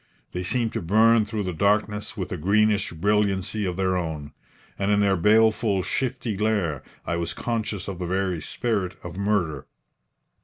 They 0.31 0.41
seemed 0.41 0.73
to 0.73 0.81
burn 0.81 1.25
through 1.25 1.43
the 1.43 1.53
darkness 1.53 2.17
with 2.17 2.31
a 2.31 2.35
greenish 2.37 2.91
brilliancy 2.91 3.65
of 3.67 3.77
their 3.77 3.95
own; 3.95 4.33
and 4.79 4.89
in 4.89 4.99
their 4.99 5.15
baleful, 5.15 5.83
shifty 5.83 6.35
glare 6.35 6.81
I 7.05 7.17
was 7.17 7.35
conscious 7.35 7.87
of 7.87 7.99
the 7.99 8.07
very 8.07 8.41
spirit 8.41 8.95
of 9.03 9.15
murder. 9.19 9.67